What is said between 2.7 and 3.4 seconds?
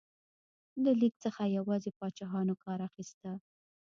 اخیسته.